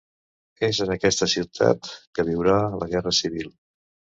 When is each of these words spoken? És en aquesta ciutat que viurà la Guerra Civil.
És 0.67 0.79
en 0.85 0.93
aquesta 0.95 1.27
ciutat 1.35 1.91
que 2.19 2.27
viurà 2.31 2.59
la 2.81 2.89
Guerra 2.95 3.17
Civil. 3.19 3.53